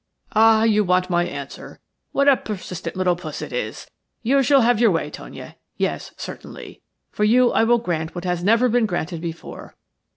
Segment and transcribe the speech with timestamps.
[0.33, 1.79] "Ah, you want my answer.
[2.11, 3.85] What a persistent little puss it is!
[4.23, 6.81] You shall have your way, Tonia– yes, certainly.
[7.11, 9.75] For you I will grant what has never been granted before.